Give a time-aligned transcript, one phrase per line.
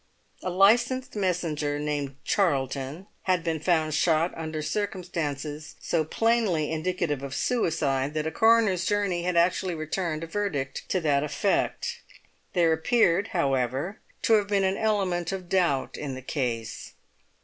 [0.41, 7.35] A licensed messenger named Charlton had been found shot under circumstances so plainly indicative of
[7.35, 12.01] suicide that a coroner's jury had actually returned a verdict to that effect.
[12.53, 16.93] There appeared, however, to have been an element of doubt in the case.